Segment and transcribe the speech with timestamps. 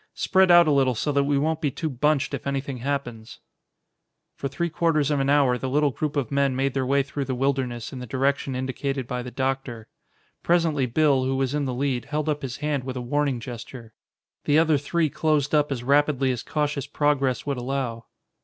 [0.15, 3.39] Spread out a little so that we won't be too bunched if anything happens."
[4.33, 7.25] For three quarters of an hour the little group of men made their way through
[7.25, 9.89] the wilderness in the direction indicated by the doctor.
[10.41, 13.93] Presently Bill, who was in the lead, held up his hand with a warning gesture.
[14.45, 18.05] The other three closed up as rapidly as cautious progress would allow.